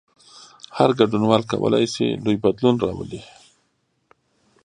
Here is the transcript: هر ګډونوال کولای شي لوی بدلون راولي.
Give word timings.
هر 0.77 0.89
ګډونوال 0.99 1.41
کولای 1.51 1.85
شي 1.93 2.05
لوی 2.23 2.37
بدلون 2.43 2.75
راولي. 2.85 3.21